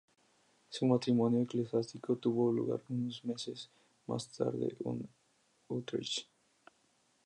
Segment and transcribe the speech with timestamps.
[0.69, 3.69] Su matrimonio eclesiástico tuvo lugar unos meses
[4.07, 5.07] más tarde en
[5.67, 6.25] Utrecht.